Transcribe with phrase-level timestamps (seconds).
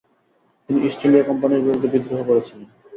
[0.69, 2.67] তিনি East India কোম্পানির বিরুদ্ধে বিদ্রোহ করেছিলেন।